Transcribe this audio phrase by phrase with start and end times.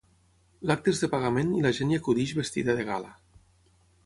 [0.71, 3.17] L'acte és de pagament i la gent hi acudeix vestida de gala.